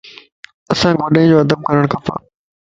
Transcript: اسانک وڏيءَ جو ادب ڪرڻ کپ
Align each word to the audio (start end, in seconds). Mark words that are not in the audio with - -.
اسانک 0.71 0.99
وڏيءَ 1.01 1.29
جو 1.29 1.37
ادب 1.43 1.59
ڪرڻ 1.67 1.83
کپ 1.91 2.05